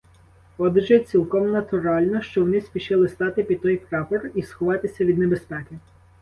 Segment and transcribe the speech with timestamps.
[0.57, 5.75] Отже, цілком натурально, що вони спішили стати під той прапор і сховатися від небезпеки.